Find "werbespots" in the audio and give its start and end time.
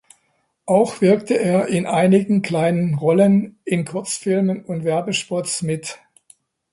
4.83-5.61